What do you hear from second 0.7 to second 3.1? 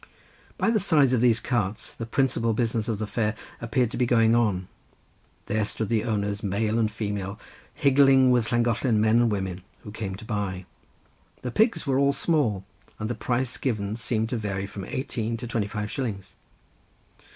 the sides of these carts the principal business of the